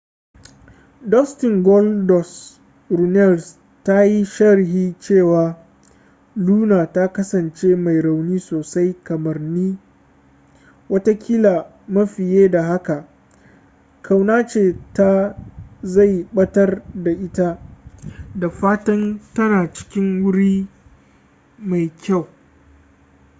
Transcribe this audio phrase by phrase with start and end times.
[1.13, 2.37] dustin goldust”
[2.99, 3.45] runnels
[3.89, 5.41] ta yi sharhi cewa
[6.45, 9.67] luna ta kasance mai rauni sosai kamar ni...
[10.91, 11.53] wataƙila
[11.93, 13.07] ma fiye da haka...
[14.01, 15.35] ƙaunace ta
[15.83, 17.59] zai batar da ita...
[18.35, 20.67] da fatan tana cikin wuri
[21.59, 22.27] mafi kyau.